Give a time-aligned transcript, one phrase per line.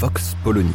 [0.00, 0.72] Vox Polony.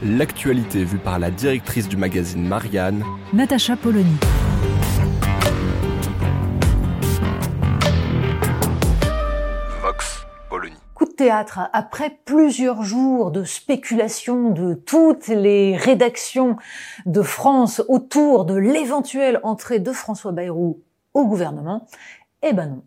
[0.00, 4.14] L'actualité vue par la directrice du magazine Marianne, Natacha Polony.
[9.82, 10.76] Vox Polony.
[10.94, 16.58] Coup de théâtre, après plusieurs jours de spéculation de toutes les rédactions
[17.06, 20.80] de France autour de l'éventuelle entrée de François Bayrou
[21.12, 21.88] au gouvernement,
[22.42, 22.82] eh ben non,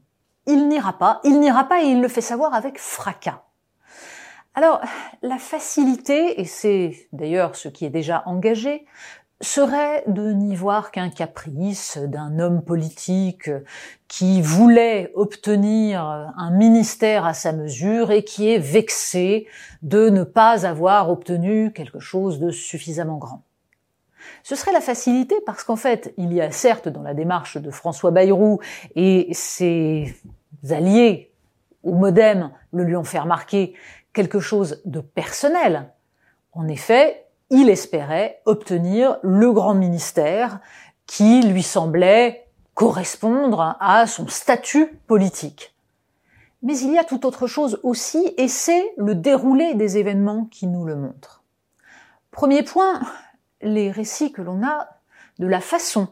[0.47, 3.43] il n'ira pas, il n'ira pas et il le fait savoir avec fracas.
[4.53, 4.81] Alors,
[5.21, 8.85] la facilité, et c'est d'ailleurs ce qui est déjà engagé,
[9.39, 13.49] serait de n'y voir qu'un caprice d'un homme politique
[14.07, 19.47] qui voulait obtenir un ministère à sa mesure et qui est vexé
[19.81, 23.43] de ne pas avoir obtenu quelque chose de suffisamment grand.
[24.43, 27.71] Ce serait la facilité parce qu'en fait, il y a certes dans la démarche de
[27.71, 28.59] François Bayrou
[28.95, 30.15] et ses
[30.69, 31.31] alliés
[31.83, 33.73] au modem le lui ont fait remarquer
[34.13, 35.91] quelque chose de personnel.
[36.53, 40.59] En effet, il espérait obtenir le grand ministère
[41.05, 45.75] qui lui semblait correspondre à son statut politique.
[46.63, 50.67] Mais il y a tout autre chose aussi, et c'est le déroulé des événements qui
[50.67, 51.43] nous le montre.
[52.29, 53.01] Premier point,
[53.61, 54.87] les récits que l'on a
[55.39, 56.07] de la façon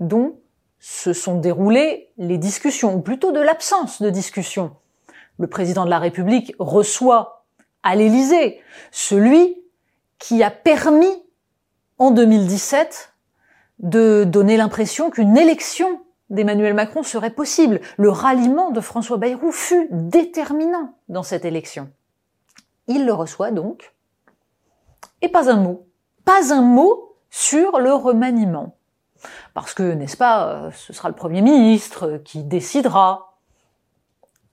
[0.00, 0.38] dont
[0.80, 4.76] se sont déroulées les discussions, ou plutôt de l'absence de discussion.
[5.38, 7.44] Le président de la République reçoit
[7.82, 8.60] à l'Élysée
[8.90, 9.56] celui
[10.18, 11.22] qui a permis
[11.98, 13.12] en 2017
[13.80, 16.00] de donner l'impression qu'une élection
[16.30, 17.80] d'Emmanuel Macron serait possible.
[17.96, 21.90] Le ralliement de François Bayrou fut déterminant dans cette élection.
[22.86, 23.94] Il le reçoit donc,
[25.22, 25.87] et pas un mot,
[26.28, 28.76] pas un mot sur le remaniement.
[29.54, 33.38] Parce que, n'est-ce pas, euh, ce sera le Premier ministre qui décidera.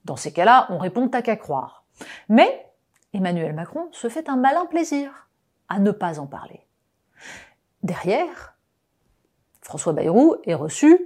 [0.06, 1.84] Dans ces cas-là, on répond à qu'à croire.
[2.30, 2.72] Mais
[3.14, 5.28] Emmanuel Macron se fait un malin plaisir
[5.68, 6.62] à ne pas en parler.
[7.84, 8.56] Derrière,
[9.62, 10.98] François Bayrou est reçu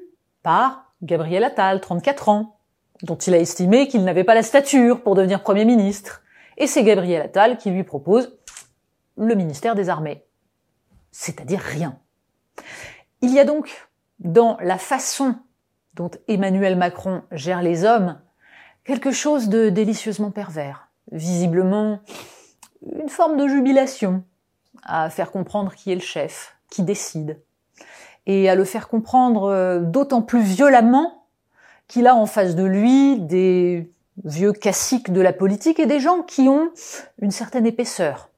[0.44, 2.60] par Gabriel Attal, 34 ans,
[3.02, 6.22] dont il a estimé qu'il n'avait pas la stature pour devenir Premier ministre.
[6.58, 8.38] Et c'est Gabriel Attal qui lui propose
[9.18, 10.29] le ministère des Armées.
[11.12, 11.98] C'est-à-dire rien.
[13.22, 13.90] Il y a donc,
[14.20, 15.36] dans la façon
[15.94, 18.20] dont Emmanuel Macron gère les hommes,
[18.84, 20.90] quelque chose de délicieusement pervers.
[21.12, 22.00] Visiblement,
[22.82, 24.24] une forme de jubilation
[24.84, 27.42] à faire comprendre qui est le chef, qui décide,
[28.26, 31.26] et à le faire comprendre euh, d'autant plus violemment
[31.88, 33.92] qu'il a en face de lui des
[34.24, 36.72] vieux classiques de la politique et des gens qui ont
[37.22, 38.29] une certaine épaisseur.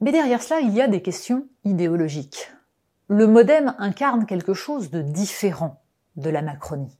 [0.00, 2.52] Mais derrière cela, il y a des questions idéologiques.
[3.08, 5.82] Le modem incarne quelque chose de différent
[6.16, 6.96] de la Macronie.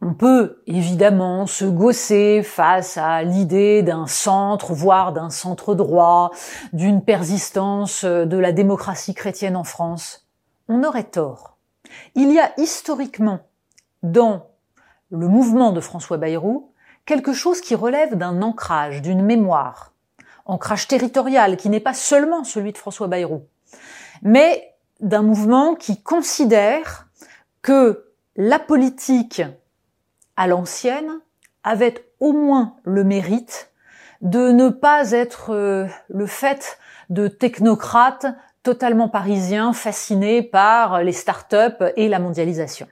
[0.00, 6.30] On peut évidemment se gausser face à l'idée d'un centre, voire d'un centre droit,
[6.72, 10.28] d'une persistance de la démocratie chrétienne en France.
[10.68, 11.56] On aurait tort.
[12.14, 13.40] Il y a historiquement
[14.02, 14.50] dans
[15.10, 16.72] le mouvement de François Bayrou
[17.06, 19.93] quelque chose qui relève d'un ancrage, d'une mémoire.
[20.46, 23.46] Ancrage territorial qui n'est pas seulement celui de François Bayrou,
[24.22, 27.08] mais d'un mouvement qui considère
[27.62, 29.42] que la politique
[30.36, 31.20] à l'ancienne
[31.62, 33.70] avait au moins le mérite
[34.20, 36.78] de ne pas être euh, le fait
[37.10, 38.26] de technocrates
[38.62, 42.88] totalement parisiens fascinés par les start-up et la mondialisation.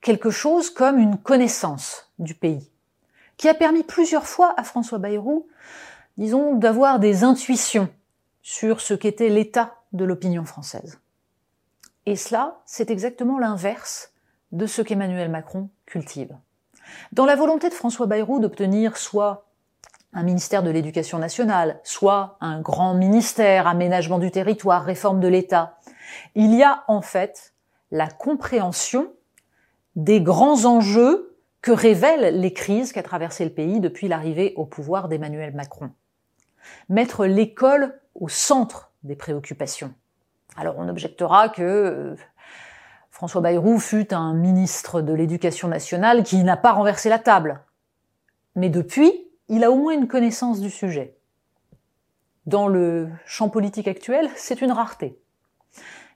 [0.00, 2.70] Quelque chose comme une connaissance du pays,
[3.36, 5.46] qui a permis plusieurs fois à François Bayrou,
[6.16, 7.88] disons, d'avoir des intuitions
[8.42, 10.98] sur ce qu'était l'état de l'opinion française.
[12.06, 14.12] Et cela, c'est exactement l'inverse
[14.50, 16.36] de ce qu'Emmanuel Macron cultive.
[17.12, 19.46] Dans la volonté de François Bayrou d'obtenir soit
[20.12, 25.78] un ministère de l'Éducation nationale, soit un grand ministère, aménagement du territoire, réforme de l'État,
[26.34, 27.54] il y a en fait
[27.90, 29.10] la compréhension
[29.96, 35.08] des grands enjeux que révèlent les crises qu'a traversé le pays depuis l'arrivée au pouvoir
[35.08, 35.90] d'Emmanuel Macron.
[36.88, 39.94] Mettre l'école au centre des préoccupations.
[40.56, 42.16] Alors on objectera que euh,
[43.10, 47.60] François Bayrou fut un ministre de l'Éducation nationale qui n'a pas renversé la table.
[48.56, 49.12] Mais depuis,
[49.48, 51.16] il a au moins une connaissance du sujet.
[52.46, 55.18] Dans le champ politique actuel, c'est une rareté.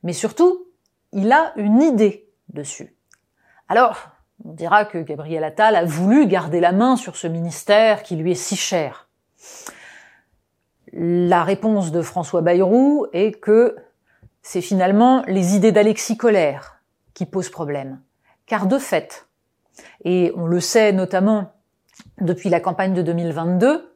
[0.02, 0.66] Mais surtout,
[1.12, 2.96] il a une idée dessus.
[3.68, 4.10] Alors,
[4.44, 8.32] on dira que Gabriel Attal a voulu garder la main sur ce ministère qui lui
[8.32, 9.08] est si cher.
[10.98, 13.76] La réponse de François Bayrou est que
[14.40, 16.80] c'est finalement les idées d'Alexis Colère
[17.12, 18.00] qui posent problème.
[18.46, 19.28] Car de fait,
[20.06, 21.52] et on le sait notamment
[22.22, 23.94] depuis la campagne de 2022,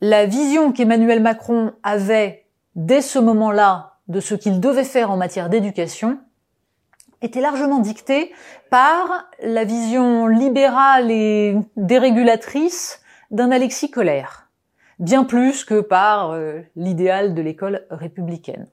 [0.00, 5.48] la vision qu'Emmanuel Macron avait dès ce moment-là de ce qu'il devait faire en matière
[5.48, 6.18] d'éducation
[7.22, 8.32] était largement dictée
[8.68, 13.00] par la vision libérale et dérégulatrice
[13.30, 14.45] d'un Alexis Colère,
[14.98, 18.68] bien plus que par euh, l'idéal de l'école républicaine.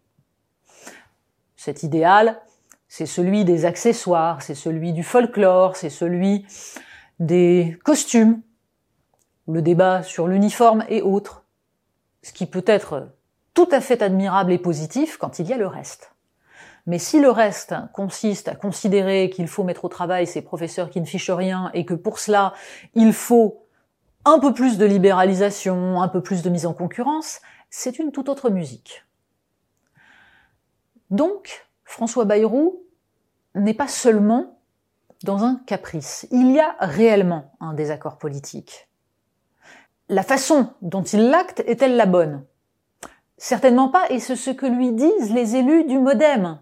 [1.56, 2.42] Cet idéal,
[2.88, 6.46] c'est celui des accessoires, c'est celui du folklore, c'est celui
[7.20, 8.42] des costumes,
[9.48, 11.44] le débat sur l'uniforme et autres,
[12.22, 13.10] ce qui peut être
[13.54, 16.14] tout à fait admirable et positif quand il y a le reste.
[16.86, 21.00] Mais si le reste consiste à considérer qu'il faut mettre au travail ces professeurs qui
[21.00, 22.54] ne fichent rien et que pour cela,
[22.94, 23.62] il faut
[24.25, 28.30] un peu plus de libéralisation, un peu plus de mise en concurrence, c'est une toute
[28.30, 29.06] autre musique.
[31.10, 32.81] Donc, François Bayrou
[33.56, 34.60] n'est pas seulement
[35.24, 36.28] dans un caprice.
[36.31, 38.90] Il y a réellement un désaccord politique.
[40.10, 42.46] La façon dont il l'acte est-elle la bonne?
[43.38, 46.60] Certainement pas, et c'est ce que lui disent les élus du Modem.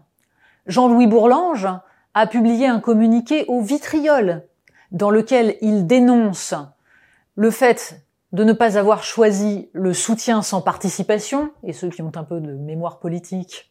[0.66, 1.68] Jean-Louis Bourlange
[2.14, 4.46] a publié un communiqué au vitriol
[4.90, 6.54] dans lequel il dénonce
[7.34, 8.02] le fait
[8.32, 12.40] de ne pas avoir choisi le soutien sans participation, et ceux qui ont un peu
[12.40, 13.70] de mémoire politique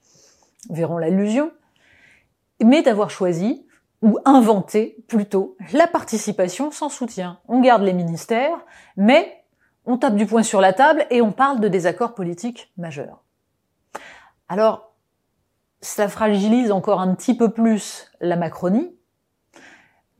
[0.69, 1.51] verront l'allusion,
[2.63, 3.65] mais d'avoir choisi
[4.01, 7.39] ou inventé plutôt la participation sans soutien.
[7.47, 8.57] On garde les ministères,
[8.97, 9.43] mais
[9.85, 13.23] on tape du poing sur la table et on parle de désaccords politiques majeurs.
[14.47, 14.93] Alors,
[15.81, 18.95] ça fragilise encore un petit peu plus la Macronie.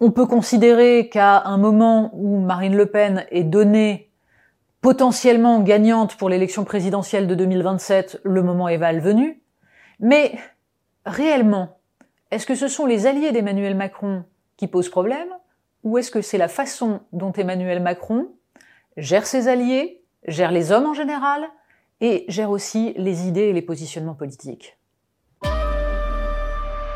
[0.04, 4.10] On peut considérer qu'à un moment où Marine Le Pen est donnée
[4.82, 9.44] potentiellement gagnante pour l'élection présidentielle de 2027, le moment est venu.
[10.00, 10.40] Mais
[11.06, 11.78] réellement,
[12.32, 14.24] est-ce que ce sont les alliés d'Emmanuel Macron
[14.58, 15.30] qui posent problème
[15.84, 18.30] ou est-ce que c'est la façon dont Emmanuel Macron
[18.98, 21.48] gère ses alliés, gère les hommes en général
[22.00, 24.80] et gère aussi les idées et les positionnements politiques?